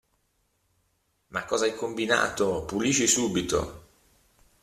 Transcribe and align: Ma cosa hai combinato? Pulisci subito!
Ma 1.31 1.41
cosa 1.47 1.65
hai 1.65 1.75
combinato? 1.75 2.65
Pulisci 2.65 3.05
subito! 3.15 3.59